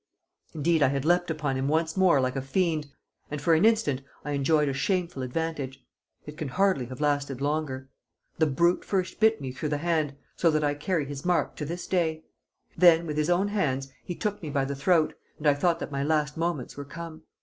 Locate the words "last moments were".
16.03-16.85